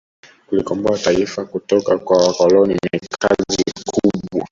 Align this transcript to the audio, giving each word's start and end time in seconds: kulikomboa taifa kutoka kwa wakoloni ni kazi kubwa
kulikomboa 0.47 0.97
taifa 0.97 1.45
kutoka 1.45 1.97
kwa 1.97 2.17
wakoloni 2.27 2.73
ni 2.73 2.99
kazi 3.19 3.63
kubwa 3.93 4.47